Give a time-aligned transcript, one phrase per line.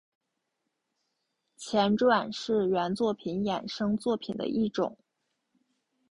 [1.57, 4.97] 前传是原作品衍生作品的一种。